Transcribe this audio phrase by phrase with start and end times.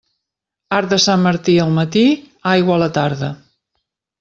[0.77, 2.03] Arc de Sant Martí al matí,
[2.55, 3.33] aigua a la tarda.